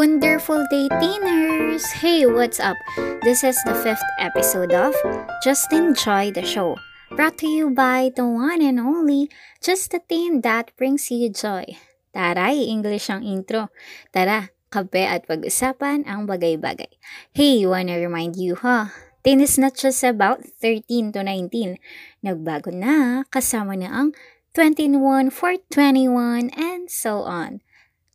Wonderful 0.00 0.64
day, 0.72 0.88
teeners! 0.96 1.84
Hey, 2.00 2.24
what's 2.24 2.56
up? 2.56 2.80
This 3.20 3.44
is 3.44 3.60
the 3.68 3.76
fifth 3.84 4.00
episode 4.16 4.72
of 4.72 4.96
Just 5.44 5.68
Enjoy 5.76 6.32
the 6.32 6.40
Show, 6.40 6.80
brought 7.12 7.36
to 7.44 7.46
you 7.46 7.68
by 7.68 8.08
the 8.08 8.24
one 8.24 8.64
and 8.64 8.80
only 8.80 9.28
Just 9.60 9.92
the 9.92 10.00
Teen 10.00 10.40
that 10.40 10.72
brings 10.80 11.12
you 11.12 11.28
joy. 11.28 11.76
Taray, 12.16 12.64
English 12.64 13.12
ang 13.12 13.28
intro. 13.28 13.68
Tara, 14.08 14.48
kape 14.72 15.04
at 15.04 15.28
pag-usapan 15.28 16.08
ang 16.08 16.24
bagay-bagay. 16.24 16.96
Hey, 17.36 17.68
wanna 17.68 18.00
remind 18.00 18.40
you, 18.40 18.56
huh? 18.56 18.88
Teen 19.20 19.44
is 19.44 19.60
not 19.60 19.76
just 19.76 20.00
about 20.00 20.40
13 20.64 21.12
to 21.12 21.20
19. 21.20 21.76
Nagbago 22.24 22.72
na, 22.72 23.28
kasama 23.28 23.76
na 23.76 23.92
ang 23.92 24.16
21 24.56 25.28
for 25.28 25.60
21, 25.68 26.48
and 26.56 26.88
so 26.88 27.20
on. 27.20 27.60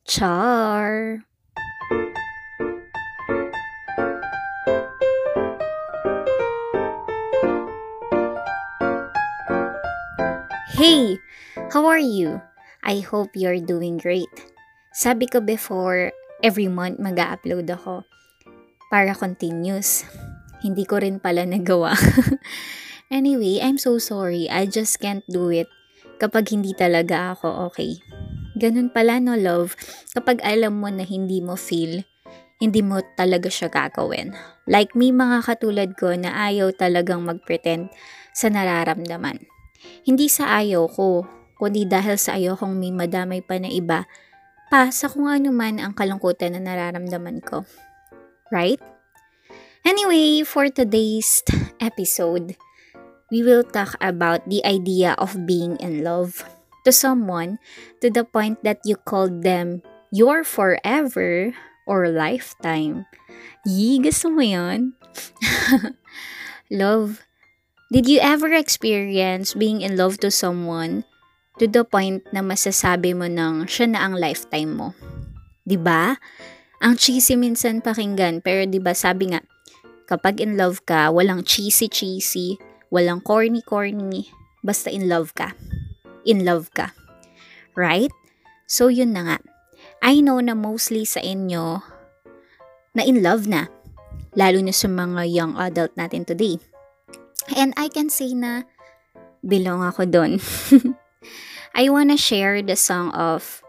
Char! 0.09 1.21
Hey! 10.75 11.23
How 11.71 11.87
are 11.87 11.97
you? 11.97 12.43
I 12.83 12.99
hope 12.99 13.31
you're 13.33 13.63
doing 13.63 13.95
great. 13.95 14.27
Sabi 14.91 15.23
ko 15.23 15.39
before, 15.39 16.11
every 16.43 16.67
month 16.67 16.99
mag 16.99 17.15
upload 17.15 17.71
ako 17.71 18.03
para 18.91 19.15
continuous. 19.15 20.03
Hindi 20.59 20.83
ko 20.83 20.99
rin 20.99 21.23
pala 21.23 21.47
nagawa. 21.47 21.95
anyway, 23.07 23.63
I'm 23.63 23.79
so 23.79 23.97
sorry. 24.03 24.51
I 24.51 24.67
just 24.67 24.99
can't 24.99 25.23
do 25.31 25.47
it 25.47 25.71
kapag 26.19 26.51
hindi 26.51 26.75
talaga 26.75 27.39
ako 27.39 27.71
okay. 27.71 27.99
Ganun 28.55 28.87
pala 28.87 29.19
no, 29.19 29.35
love. 29.35 29.75
Kapag 30.15 30.39
alam 30.39 30.79
mo 30.79 30.87
na 30.87 31.03
hindi 31.03 31.43
mo 31.43 31.59
feel, 31.59 32.07
hindi 32.63 32.79
mo 32.79 33.03
talaga 33.19 33.51
siya 33.51 33.67
gagawin. 33.67 34.31
Like 34.63 34.95
me 34.95 35.11
mga 35.11 35.43
katulad 35.43 35.91
ko 35.99 36.15
na 36.15 36.31
ayaw 36.47 36.71
talagang 36.71 37.27
mag-pretend 37.27 37.91
sa 38.31 38.47
nararamdaman. 38.47 39.43
Hindi 40.07 40.31
sa 40.31 40.63
ayaw 40.63 40.87
ko, 40.87 41.27
kundi 41.59 41.83
dahil 41.83 42.15
sa 42.15 42.39
ayaw 42.39 42.55
kong 42.55 42.79
may 42.79 42.95
madamay 42.95 43.43
pa 43.43 43.59
na 43.59 43.67
iba 43.67 44.07
pa 44.71 44.89
sa 44.89 45.11
kung 45.11 45.29
ano 45.29 45.53
man 45.53 45.77
ang 45.77 45.93
kalungkutan 45.93 46.55
na 46.57 46.63
nararamdaman 46.63 47.43
ko. 47.43 47.67
Right? 48.49 48.79
Anyway, 49.85 50.41
for 50.41 50.71
today's 50.73 51.45
episode, 51.77 52.57
we 53.29 53.45
will 53.45 53.61
talk 53.61 53.93
about 54.01 54.41
the 54.49 54.63
idea 54.65 55.13
of 55.21 55.45
being 55.45 55.77
in 55.77 56.01
love 56.01 56.41
to 56.85 56.93
someone 56.93 57.57
to 57.99 58.07
the 58.13 58.23
point 58.23 58.61
that 58.63 58.79
you 58.85 58.95
call 58.95 59.27
them 59.27 59.81
your 60.13 60.45
forever 60.45 61.51
or 61.89 62.07
lifetime. 62.09 63.09
Yee, 63.65 63.99
gusto 63.99 64.29
mo 64.29 64.45
yun? 64.45 64.93
love 66.71 67.25
Did 67.93 68.09
you 68.09 68.17
ever 68.17 68.49
experience 68.49 69.53
being 69.53 69.85
in 69.85 69.93
love 69.93 70.17
to 70.25 70.33
someone 70.33 71.05
to 71.61 71.69
the 71.69 71.85
point 71.85 72.25
na 72.33 72.41
masasabi 72.41 73.13
mo 73.13 73.29
nang 73.29 73.69
siya 73.69 73.93
na 73.93 74.01
ang 74.01 74.17
lifetime 74.17 74.73
mo? 74.73 74.97
'Di 75.63 75.77
ba? 75.77 76.17
Ang 76.81 76.97
cheesy 76.97 77.37
minsan 77.37 77.85
pakinggan, 77.85 78.41
pero 78.41 78.65
'di 78.65 78.81
ba 78.81 78.97
sabi 78.97 79.31
nga, 79.31 79.45
kapag 80.09 80.41
in 80.41 80.57
love 80.57 80.81
ka, 80.89 81.13
walang 81.13 81.45
cheesy-cheesy, 81.45 82.57
walang 82.89 83.21
corny-corny, 83.21 84.33
basta 84.65 84.89
in 84.89 85.05
love 85.05 85.37
ka. 85.37 85.53
In 86.25 86.43
love 86.43 86.73
ka. 86.73 86.91
Right? 87.77 88.11
So 88.65 88.89
yun 88.89 89.13
na 89.13 89.21
nga. 89.25 89.37
I 90.01 90.21
know 90.21 90.41
na 90.41 90.57
mostly 90.57 91.05
sa 91.05 91.21
inyo 91.21 91.81
na 92.95 93.01
in 93.03 93.21
love 93.21 93.45
na, 93.45 93.67
lalo 94.33 94.59
na 94.63 94.73
sa 94.73 94.87
mga 94.87 95.27
young 95.29 95.53
adult 95.59 95.93
natin 95.93 96.25
today. 96.25 96.57
And 97.53 97.75
I 97.77 97.91
can 97.91 98.09
say 98.09 98.33
na 98.33 98.65
belong 99.45 99.85
ako 99.85 100.09
doon. 100.09 100.41
I 101.77 101.91
wanna 101.91 102.17
share 102.17 102.63
the 102.63 102.79
song 102.79 103.11
of 103.13 103.61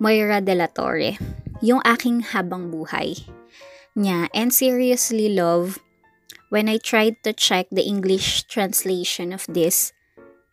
Moira 0.00 0.40
de 0.40 0.56
la 0.56 0.66
Torre, 0.66 1.20
yung 1.60 1.84
aking 1.84 2.32
habang 2.32 2.72
buhay 2.72 3.20
niya. 3.96 4.28
And 4.34 4.52
seriously, 4.52 5.28
love, 5.28 5.78
when 6.48 6.68
I 6.68 6.78
tried 6.78 7.22
to 7.24 7.32
check 7.32 7.68
the 7.70 7.84
English 7.84 8.44
translation 8.48 9.32
of 9.32 9.46
this, 9.48 9.92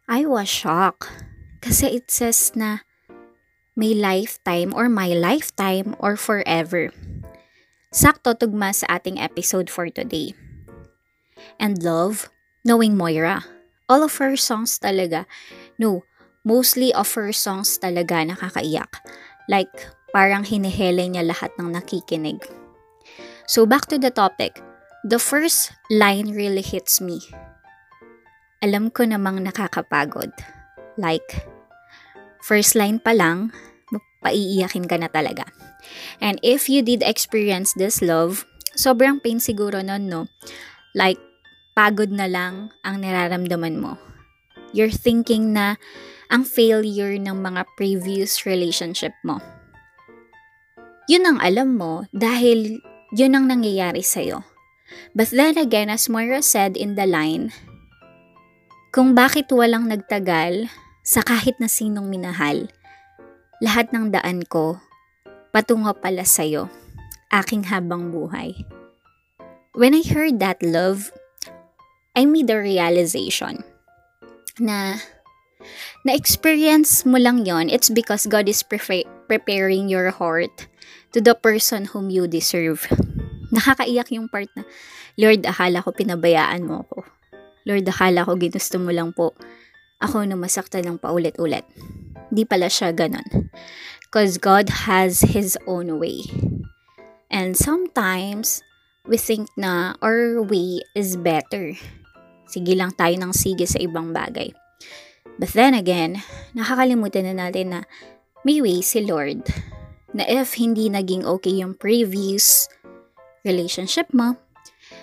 I 0.07 0.25
was 0.25 0.47
shocked. 0.47 1.09
Kasi 1.67 2.00
it 2.00 2.07
says 2.07 2.55
na 2.55 2.88
may 3.75 3.91
lifetime 3.91 4.72
or 4.72 4.88
my 4.88 5.11
lifetime 5.11 6.00
or 6.00 6.16
forever. 6.16 6.95
Sakto 7.91 8.31
tugma 8.31 8.72
sa 8.72 8.95
ating 8.95 9.19
episode 9.19 9.67
for 9.67 9.91
today. 9.91 10.31
And 11.59 11.83
love, 11.83 12.31
knowing 12.63 12.95
Moira. 12.95 13.44
All 13.91 14.00
of 14.00 14.16
her 14.23 14.39
songs 14.39 14.79
talaga, 14.79 15.28
no, 15.75 16.07
mostly 16.47 16.95
of 16.95 17.11
her 17.19 17.35
songs 17.35 17.75
talaga 17.75 18.23
nakakaiyak. 18.23 19.03
Like, 19.51 19.91
parang 20.16 20.47
hinihele 20.47 21.03
niya 21.03 21.28
lahat 21.28 21.51
ng 21.59 21.75
nakikinig. 21.75 22.47
So 23.44 23.67
back 23.67 23.91
to 23.91 23.99
the 23.99 24.11
topic. 24.16 24.63
The 25.03 25.19
first 25.19 25.75
line 25.91 26.31
really 26.31 26.63
hits 26.63 27.03
me. 27.03 27.19
Alam 28.63 28.88
ko 28.88 29.03
namang 29.03 29.44
nakakapagod. 29.44 30.31
Like, 30.95 31.56
first 32.41 32.77
line 32.77 33.01
pa 33.01 33.13
lang, 33.13 33.53
paiiyakin 34.21 34.89
ka 34.89 34.97
na 34.99 35.07
talaga. 35.07 35.47
And 36.19 36.41
if 36.43 36.67
you 36.67 36.83
did 36.83 37.05
experience 37.05 37.71
this 37.77 38.03
love, 38.03 38.43
sobrang 38.75 39.23
pain 39.23 39.39
siguro 39.39 39.79
nun, 39.79 40.11
no? 40.11 40.27
Like, 40.97 41.21
pagod 41.77 42.09
na 42.09 42.25
lang 42.25 42.73
ang 42.81 43.05
nararamdaman 43.05 43.79
mo. 43.79 43.95
You're 44.73 44.93
thinking 44.93 45.53
na 45.53 45.77
ang 46.27 46.43
failure 46.43 47.15
ng 47.15 47.37
mga 47.39 47.63
previous 47.79 48.43
relationship 48.43 49.15
mo. 49.23 49.39
Yun 51.07 51.23
ang 51.23 51.39
alam 51.39 51.79
mo 51.79 52.03
dahil 52.11 52.83
yun 53.15 53.31
ang 53.31 53.47
nangyayari 53.47 54.03
sa'yo. 54.03 54.43
But 55.15 55.31
then 55.31 55.55
again, 55.55 55.87
as 55.87 56.11
Moira 56.11 56.43
said 56.43 56.75
in 56.75 56.99
the 56.99 57.07
line, 57.07 57.55
kung 58.91 59.15
bakit 59.15 59.47
walang 59.55 59.87
nagtagal 59.87 60.67
sa 61.07 61.23
kahit 61.23 61.56
na 61.63 61.72
sinong 61.72 62.12
minahal, 62.12 62.68
lahat 63.63 63.95
ng 63.95 64.12
daan 64.12 64.44
ko, 64.44 64.75
patungo 65.56 65.95
pala 65.95 66.28
sa'yo, 66.28 66.68
aking 67.31 67.72
habang 67.72 68.12
buhay. 68.12 68.68
When 69.72 69.96
I 69.96 70.03
heard 70.03 70.44
that 70.44 70.59
love, 70.59 71.16
I 72.12 72.28
made 72.28 72.51
the 72.51 72.59
realization 72.59 73.63
na 74.59 75.00
na-experience 76.03 77.07
mo 77.07 77.16
lang 77.16 77.47
yon 77.47 77.72
it's 77.72 77.88
because 77.88 78.28
God 78.28 78.51
is 78.51 78.59
pre- 78.59 79.07
preparing 79.31 79.88
your 79.88 80.12
heart 80.12 80.67
to 81.16 81.23
the 81.23 81.40
person 81.40 81.88
whom 81.96 82.12
you 82.12 82.28
deserve. 82.28 82.84
Nakakaiyak 83.56 84.12
yung 84.12 84.28
part 84.28 84.51
na, 84.59 84.67
Lord, 85.16 85.47
akala 85.47 85.79
ko 85.88 85.96
pinabayaan 85.96 86.67
mo 86.67 86.84
ako. 86.84 87.07
Lord, 87.63 87.88
akala 87.88 88.28
ko 88.28 88.35
ginusto 88.35 88.75
mo 88.75 88.91
lang 88.91 89.16
po 89.16 89.31
ako 90.02 90.25
na 90.25 90.38
masakta 90.38 90.81
ng 90.81 91.02
paulit-ulit. 91.02 91.66
Di 92.30 92.44
pala 92.44 92.69
siya 92.69 92.94
ganon. 92.94 93.52
Because 94.08 94.40
God 94.40 94.88
has 94.88 95.22
His 95.22 95.58
own 95.68 96.00
way. 96.00 96.28
And 97.28 97.56
sometimes, 97.58 98.63
we 99.03 99.19
think 99.19 99.52
na 99.59 100.00
our 100.00 100.40
way 100.40 100.84
is 100.96 101.19
better 101.19 101.75
Sige 102.47 102.80
lang 102.80 102.96
tayo 102.96 103.12
ng 103.20 103.35
sige 103.35 103.67
sa 103.67 103.78
ibang 103.78 104.16
bagay. 104.16 104.55
But 105.38 105.52
then 105.53 105.76
again, 105.76 106.23
nakakalimutan 106.55 107.28
na 107.29 107.35
natin 107.47 107.76
na 107.76 107.79
may 108.47 108.64
way 108.64 108.79
si 108.79 109.03
Lord 109.03 109.43
na 110.16 110.23
if 110.26 110.55
hindi 110.55 110.88
naging 110.88 111.28
okay 111.28 111.59
yung 111.59 111.76
previous 111.76 112.72
relationship 113.43 114.08
mo, 114.16 114.40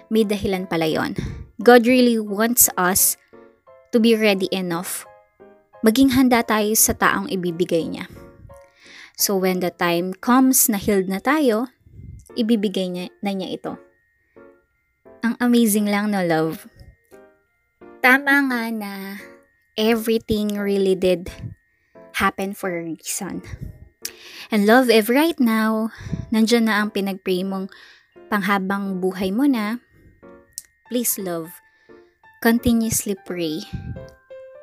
may 0.08 0.24
dahilan 0.24 0.64
pala 0.64 0.88
yon. 0.88 1.14
God 1.60 1.84
really 1.84 2.16
wants 2.16 2.72
us 2.80 3.20
to 3.94 4.02
be 4.02 4.18
ready 4.18 4.50
enough. 4.50 5.06
Maging 5.86 6.18
handa 6.18 6.42
tayo 6.42 6.74
sa 6.74 6.98
taong 6.98 7.30
ibibigay 7.30 7.86
niya. 7.86 8.10
So 9.14 9.38
when 9.38 9.62
the 9.62 9.70
time 9.70 10.10
comes 10.18 10.66
na 10.66 10.82
healed 10.82 11.06
na 11.06 11.22
tayo, 11.22 11.70
ibibigay 12.34 12.90
niya, 12.90 13.14
na 13.22 13.30
niya 13.30 13.54
ito. 13.54 13.72
Ang 15.22 15.38
amazing 15.38 15.86
lang 15.86 16.10
no 16.10 16.26
love 16.26 16.66
tama 18.04 18.36
nga 18.52 18.68
na 18.68 19.16
everything 19.80 20.60
really 20.60 20.92
did 20.92 21.32
happen 22.20 22.52
for 22.52 22.68
a 22.68 22.84
reason. 22.84 23.40
And 24.52 24.68
love, 24.68 24.92
if 24.92 25.08
right 25.08 25.40
now, 25.40 25.88
nandyan 26.28 26.68
na 26.68 26.84
ang 26.84 26.92
pinagpray 26.92 27.48
mong 27.48 27.72
panghabang 28.28 29.00
buhay 29.00 29.32
mo 29.32 29.48
na, 29.48 29.80
please 30.92 31.16
love, 31.16 31.63
continuously 32.44 33.16
pray. 33.24 33.64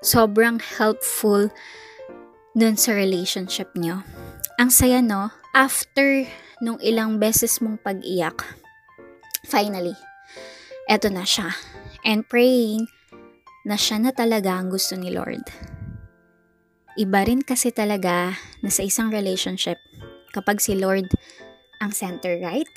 Sobrang 0.06 0.62
helpful 0.62 1.50
dun 2.54 2.78
sa 2.78 2.94
relationship 2.94 3.74
nyo. 3.74 4.06
Ang 4.62 4.70
saya 4.70 5.02
no, 5.02 5.34
after 5.58 6.30
nung 6.62 6.78
ilang 6.86 7.18
beses 7.18 7.58
mong 7.58 7.82
pag-iyak, 7.82 8.38
finally, 9.50 9.98
eto 10.86 11.10
na 11.10 11.26
siya. 11.26 11.58
And 12.06 12.22
praying 12.30 12.86
na 13.66 13.82
siya 13.82 13.98
na 13.98 14.14
talaga 14.14 14.62
ang 14.62 14.70
gusto 14.70 14.94
ni 14.94 15.10
Lord. 15.10 15.42
Iba 17.02 17.26
rin 17.26 17.42
kasi 17.42 17.74
talaga 17.74 18.38
na 18.62 18.70
sa 18.70 18.86
isang 18.86 19.10
relationship 19.10 19.82
kapag 20.38 20.62
si 20.62 20.78
Lord 20.78 21.10
ang 21.82 21.90
center, 21.90 22.38
right? 22.46 22.70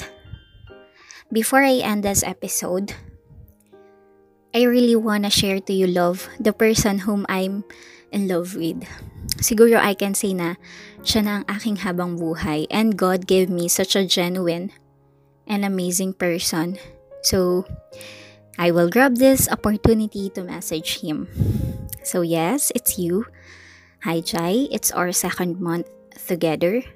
Before 1.29 1.61
I 1.61 1.85
end 1.85 2.09
this 2.09 2.25
episode, 2.25 2.97
I 4.55 4.71
really 4.71 4.95
wanna 4.95 5.35
share 5.35 5.59
to 5.67 5.75
you 5.75 5.91
love, 5.91 6.31
the 6.39 6.55
person 6.55 7.03
whom 7.03 7.27
I'm 7.29 7.67
in 8.15 8.31
love 8.31 8.55
with. 8.55 8.87
Siguro 9.43 9.83
I 9.83 9.99
can 9.99 10.15
say 10.15 10.31
na 10.31 10.55
siya 11.03 11.27
na 11.27 11.33
ang 11.43 11.45
aking 11.51 11.83
habang 11.83 12.15
buhay 12.15 12.71
and 12.71 12.95
God 12.95 13.27
gave 13.27 13.51
me 13.51 13.67
such 13.67 13.99
a 13.99 14.07
genuine 14.07 14.71
and 15.51 15.67
amazing 15.67 16.15
person. 16.15 16.79
So, 17.27 17.67
I 18.55 18.71
will 18.71 18.87
grab 18.87 19.19
this 19.19 19.51
opportunity 19.51 20.31
to 20.39 20.47
message 20.47 21.03
him. 21.03 21.27
So 22.07 22.23
yes, 22.23 22.71
it's 22.79 22.95
you. 22.95 23.27
Hi 24.07 24.23
Jai, 24.23 24.71
it's 24.71 24.95
our 24.95 25.11
second 25.11 25.59
month 25.59 25.91
together. 26.15 26.87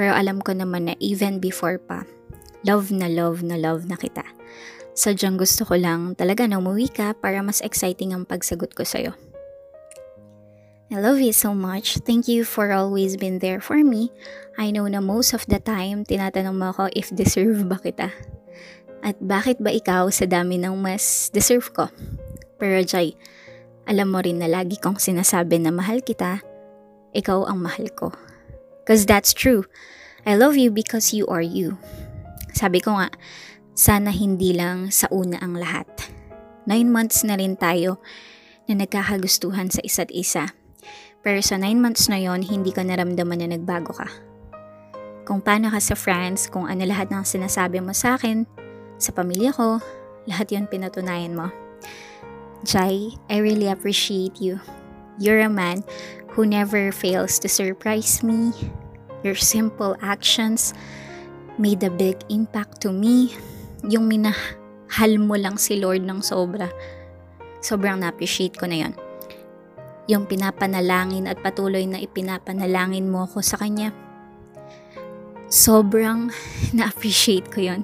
Pero 0.00 0.16
alam 0.16 0.40
ko 0.40 0.56
naman 0.56 0.88
na 0.88 0.94
even 0.96 1.44
before 1.44 1.76
pa, 1.76 2.08
love 2.64 2.88
na 2.88 3.12
love 3.12 3.44
na 3.44 3.60
love 3.60 3.84
na 3.84 4.00
kita. 4.00 4.35
Sadyang 4.96 5.36
gusto 5.36 5.68
ko 5.68 5.76
lang 5.76 6.16
talaga 6.16 6.48
na 6.48 6.56
umuwi 6.56 6.88
ka 6.88 7.12
para 7.12 7.44
mas 7.44 7.60
exciting 7.60 8.16
ang 8.16 8.24
pagsagot 8.24 8.72
ko 8.72 8.80
sa'yo. 8.80 9.12
I 10.88 10.96
love 11.02 11.20
you 11.20 11.36
so 11.36 11.52
much. 11.52 12.00
Thank 12.08 12.32
you 12.32 12.48
for 12.48 12.72
always 12.72 13.20
been 13.20 13.44
there 13.44 13.60
for 13.60 13.76
me. 13.84 14.08
I 14.56 14.72
know 14.72 14.88
na 14.88 15.04
most 15.04 15.36
of 15.36 15.44
the 15.52 15.60
time, 15.60 16.08
tinatanong 16.08 16.56
mo 16.56 16.72
ako 16.72 16.88
if 16.96 17.12
deserve 17.12 17.68
ba 17.68 17.76
kita. 17.76 18.08
At 19.04 19.20
bakit 19.20 19.60
ba 19.60 19.68
ikaw 19.68 20.08
sa 20.08 20.24
dami 20.24 20.56
ng 20.56 20.72
mas 20.80 21.28
deserve 21.28 21.68
ko? 21.76 21.84
Pero 22.56 22.80
Jai, 22.80 23.12
alam 23.84 24.14
mo 24.14 24.24
rin 24.24 24.40
na 24.40 24.48
lagi 24.48 24.80
kong 24.80 24.96
sinasabi 24.96 25.60
na 25.60 25.74
mahal 25.74 26.00
kita, 26.00 26.40
ikaw 27.12 27.44
ang 27.44 27.60
mahal 27.60 27.92
ko. 27.92 28.16
Cause 28.88 29.04
that's 29.04 29.36
true. 29.36 29.68
I 30.24 30.40
love 30.40 30.56
you 30.56 30.72
because 30.72 31.12
you 31.12 31.28
are 31.28 31.44
you. 31.44 31.76
Sabi 32.56 32.80
ko 32.80 32.96
nga, 32.96 33.12
sana 33.76 34.08
hindi 34.08 34.56
lang 34.56 34.88
sa 34.88 35.04
una 35.12 35.36
ang 35.44 35.52
lahat. 35.52 35.84
Nine 36.64 36.88
months 36.88 37.20
na 37.28 37.36
rin 37.36 37.60
tayo 37.60 38.00
na 38.64 38.80
nagkakagustuhan 38.80 39.68
sa 39.68 39.84
isa't 39.84 40.08
isa. 40.10 40.56
Pero 41.20 41.44
sa 41.44 41.60
9 41.60 41.76
months 41.76 42.08
na 42.08 42.16
yon 42.16 42.40
hindi 42.40 42.72
ko 42.72 42.80
naramdaman 42.80 43.44
na 43.44 43.52
nagbago 43.52 43.92
ka. 43.92 44.08
Kung 45.28 45.44
paano 45.44 45.68
ka 45.68 45.82
sa 45.82 45.92
France, 45.92 46.48
kung 46.48 46.64
ano 46.64 46.88
lahat 46.88 47.12
ng 47.12 47.26
sinasabi 47.26 47.84
mo 47.84 47.92
sa 47.92 48.16
akin, 48.16 48.48
sa 48.96 49.12
pamilya 49.12 49.52
ko, 49.52 49.82
lahat 50.24 50.56
yon 50.56 50.70
pinatunayan 50.70 51.36
mo. 51.36 51.52
Jai, 52.64 53.12
I 53.28 53.36
really 53.44 53.68
appreciate 53.68 54.40
you. 54.40 54.56
You're 55.20 55.44
a 55.44 55.52
man 55.52 55.84
who 56.32 56.48
never 56.48 56.94
fails 56.94 57.36
to 57.44 57.48
surprise 57.50 58.24
me. 58.24 58.56
Your 59.20 59.36
simple 59.36 59.98
actions 60.00 60.72
made 61.58 61.84
a 61.84 61.92
big 61.92 62.22
impact 62.32 62.80
to 62.86 62.94
me. 62.94 63.36
Yung 63.84 64.08
minahal 64.08 65.12
mo 65.20 65.36
lang 65.36 65.60
si 65.60 65.76
Lord 65.76 66.00
ng 66.00 66.24
sobra. 66.24 66.72
Sobrang 67.60 68.00
na-appreciate 68.00 68.56
ko 68.56 68.64
na 68.64 68.88
yon 68.88 68.94
yung 70.06 70.24
pinapanalangin 70.24 71.26
at 71.26 71.42
patuloy 71.42 71.82
na 71.84 71.98
ipinapanalangin 71.98 73.10
mo 73.10 73.26
ako 73.26 73.42
sa 73.42 73.58
Kanya. 73.58 73.90
Sobrang 75.50 76.30
na-appreciate 76.78 77.50
ko 77.50 77.62
yon. 77.62 77.82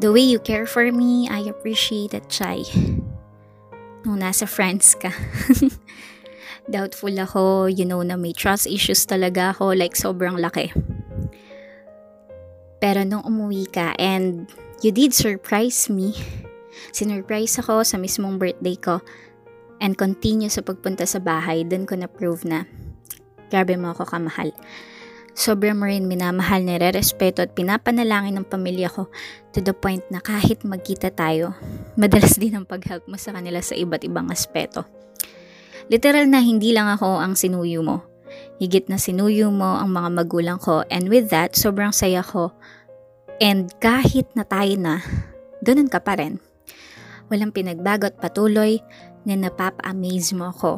The 0.00 0.12
way 0.12 0.24
you 0.24 0.40
care 0.40 0.64
for 0.64 0.88
me, 0.88 1.28
I 1.28 1.44
appreciate 1.48 2.16
it, 2.16 2.28
Chai. 2.32 2.64
Nung 4.04 4.24
nasa 4.24 4.48
France 4.48 4.96
ka. 4.96 5.12
Doubtful 6.72 7.12
ako, 7.20 7.68
you 7.68 7.84
know 7.84 8.00
na 8.04 8.16
may 8.16 8.32
trust 8.32 8.68
issues 8.68 9.04
talaga 9.04 9.52
ako, 9.52 9.76
like 9.76 9.96
sobrang 9.96 10.40
laki. 10.40 10.72
Pero 12.80 13.04
nung 13.04 13.24
umuwi 13.28 13.68
ka 13.68 13.92
and 14.00 14.48
you 14.80 14.92
did 14.92 15.12
surprise 15.12 15.88
me, 15.92 16.16
sinurprise 16.92 17.60
ako 17.60 17.84
sa 17.84 18.00
mismong 18.00 18.40
birthday 18.40 18.76
ko, 18.76 19.04
and 19.80 19.96
continue 19.96 20.48
sa 20.52 20.60
pagpunta 20.60 21.08
sa 21.08 21.20
bahay, 21.20 21.64
dun 21.64 21.88
ko 21.88 21.96
na-prove 21.96 22.44
na 22.44 22.68
grabe 23.48 23.74
mo 23.76 23.92
ako 23.92 24.06
kamahal. 24.06 24.52
Sobrang 25.34 25.78
mo 25.78 25.88
rin 25.88 26.04
minamahal, 26.04 26.66
nire-respeto 26.66 27.40
at 27.40 27.54
pinapanalangin 27.56 28.36
ng 28.36 28.46
pamilya 28.50 28.90
ko 28.92 29.08
to 29.54 29.64
the 29.64 29.72
point 29.72 30.04
na 30.12 30.20
kahit 30.20 30.66
magkita 30.66 31.14
tayo, 31.14 31.56
madalas 31.96 32.36
din 32.36 32.58
ang 32.58 32.66
pag-help 32.68 33.06
mo 33.08 33.16
sa 33.16 33.32
kanila 33.32 33.62
sa 33.62 33.78
iba't 33.78 34.04
ibang 34.04 34.28
aspeto. 34.28 34.84
Literal 35.90 36.28
na 36.28 36.38
hindi 36.44 36.70
lang 36.70 36.86
ako 36.86 37.18
ang 37.18 37.34
sinuyo 37.34 37.82
mo. 37.82 38.06
Higit 38.62 38.86
na 38.86 39.00
sinuyo 39.00 39.50
mo 39.50 39.80
ang 39.80 39.90
mga 39.90 40.10
magulang 40.12 40.58
ko 40.60 40.86
and 40.92 41.10
with 41.10 41.32
that, 41.32 41.56
sobrang 41.56 41.90
saya 41.90 42.22
ko. 42.22 42.54
And 43.40 43.72
kahit 43.80 44.28
na 44.36 44.44
tayo 44.44 44.76
na, 44.76 45.00
ganun 45.64 45.88
ka 45.88 46.04
pa 46.04 46.20
rin. 46.20 46.36
Walang 47.32 47.56
pinagbago 47.56 48.12
at 48.12 48.20
patuloy 48.20 48.84
na 49.24 49.32
napapa-amaze 49.32 50.36
mo 50.36 50.52
ako. 50.52 50.76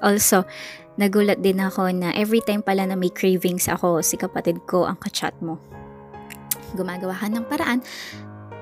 Also, 0.00 0.48
nagulat 0.96 1.44
din 1.44 1.60
ako 1.60 1.92
na 1.92 2.16
every 2.16 2.40
time 2.40 2.64
pala 2.64 2.88
na 2.88 2.96
may 2.96 3.12
cravings 3.12 3.68
ako, 3.68 4.00
si 4.00 4.16
kapatid 4.16 4.64
ko 4.64 4.88
ang 4.88 4.96
kachat 4.96 5.36
mo. 5.44 5.60
Gumagawa 6.72 7.12
ka 7.12 7.28
ng 7.28 7.44
paraan 7.44 7.84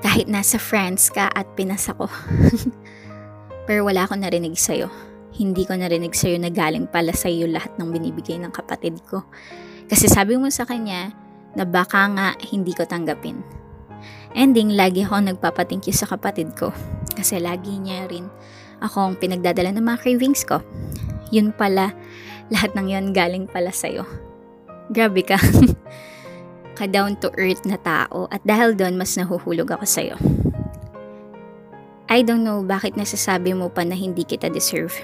kahit 0.03 0.27
nasa 0.27 0.59
France 0.59 1.07
ka 1.15 1.31
at 1.31 1.47
pinasa 1.55 1.95
ko. 1.95 2.11
Pero 3.71 3.87
wala 3.87 4.11
akong 4.11 4.27
narinig 4.27 4.59
sa'yo. 4.59 4.91
Hindi 5.31 5.63
ko 5.71 5.79
narinig 5.79 6.19
sa'yo 6.19 6.35
na 6.43 6.51
galing 6.51 6.91
pala 6.91 7.15
sa'yo 7.15 7.47
lahat 7.47 7.79
ng 7.79 7.89
binibigay 7.95 8.43
ng 8.43 8.51
kapatid 8.51 8.99
ko. 9.07 9.23
Kasi 9.87 10.11
sabi 10.11 10.35
mo 10.35 10.51
sa 10.51 10.67
kanya 10.67 11.15
na 11.55 11.67
baka 11.67 12.07
nga 12.15 12.29
hindi 12.51 12.73
ko 12.75 12.87
tanggapin. 12.87 13.43
Ending, 14.31 14.79
lagi 14.79 15.03
ako 15.03 15.27
nagpapating 15.27 15.83
sa 15.91 16.07
kapatid 16.07 16.55
ko. 16.55 16.71
Kasi 17.19 17.43
lagi 17.43 17.75
niya 17.83 18.07
rin 18.07 18.31
akong 18.81 19.19
pinagdadala 19.19 19.75
ng 19.75 19.85
mga 19.85 20.01
cravings 20.01 20.47
ko. 20.47 20.63
Yun 21.35 21.51
pala, 21.55 21.93
lahat 22.49 22.75
ng 22.75 22.87
yun 22.91 23.07
galing 23.11 23.47
pala 23.51 23.71
sa'yo. 23.71 24.07
Grabe 24.91 25.23
ka. 25.23 25.39
Ka-down 26.79 27.19
to 27.21 27.29
earth 27.37 27.67
na 27.69 27.77
tao 27.77 28.27
at 28.33 28.41
dahil 28.43 28.73
doon 28.73 28.97
mas 28.97 29.15
nahuhulog 29.15 29.69
ako 29.69 29.85
sa'yo. 29.85 30.17
I 32.11 32.27
don't 32.27 32.43
know 32.43 32.59
bakit 32.67 32.99
nasasabi 32.99 33.55
mo 33.55 33.71
pa 33.71 33.87
na 33.87 33.95
hindi 33.95 34.27
kita 34.27 34.51
deserve. 34.51 34.95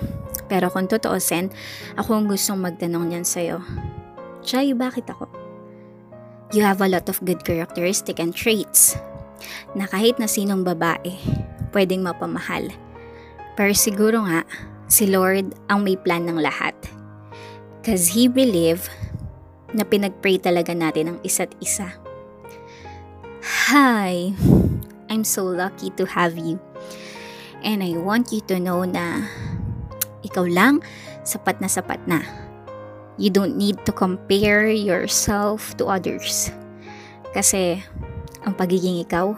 Pero 0.50 0.70
kung 0.70 0.90
totoo 0.90 1.18
sen, 1.22 1.54
ako 1.94 2.18
ang 2.18 2.26
gustong 2.26 2.58
magtanong 2.58 3.14
niyan 3.14 3.26
sa'yo. 3.26 3.62
Chay, 4.42 4.74
bakit 4.74 5.06
ako? 5.10 5.45
You 6.54 6.62
have 6.62 6.84
a 6.84 6.90
lot 6.90 7.10
of 7.10 7.18
good 7.26 7.42
characteristic 7.42 8.22
and 8.22 8.30
traits 8.30 8.94
na 9.74 9.90
kahit 9.90 10.20
na 10.22 10.30
sinong 10.30 10.62
babae, 10.62 11.18
pwedeng 11.74 12.06
mapamahal 12.06 12.70
pero 13.56 13.72
siguro 13.72 14.20
nga, 14.28 14.44
si 14.86 15.08
Lord 15.08 15.56
ang 15.72 15.80
may 15.80 15.96
plan 15.96 16.28
ng 16.28 16.36
lahat. 16.36 16.76
Because 17.80 18.12
He 18.12 18.28
believe 18.28 18.92
na 19.72 19.82
pinagpray 19.82 20.36
talaga 20.36 20.76
natin 20.76 21.16
ang 21.16 21.18
isa't 21.24 21.56
isa. 21.64 21.96
Hi! 23.72 24.36
I'm 25.08 25.24
so 25.24 25.48
lucky 25.48 25.88
to 25.96 26.04
have 26.04 26.36
you. 26.36 26.60
And 27.64 27.80
I 27.80 27.96
want 27.96 28.30
you 28.30 28.44
to 28.52 28.60
know 28.60 28.84
na 28.84 29.24
ikaw 30.20 30.44
lang, 30.44 30.84
sapat 31.24 31.64
na 31.64 31.72
sapat 31.72 32.04
na. 32.04 32.20
You 33.16 33.32
don't 33.32 33.56
need 33.56 33.80
to 33.88 33.92
compare 33.92 34.68
yourself 34.68 35.72
to 35.80 35.88
others. 35.88 36.52
Kasi 37.32 37.80
ang 38.44 38.52
pagiging 38.54 39.00
ikaw, 39.00 39.32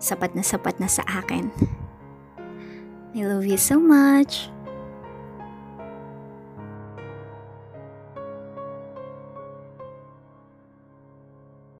sapat 0.00 0.32
na 0.32 0.40
sapat 0.40 0.80
na 0.80 0.88
sa 0.88 1.04
akin. 1.04 1.52
I 3.16 3.24
love 3.24 3.44
you 3.44 3.60
so 3.60 3.80
much. 3.80 4.48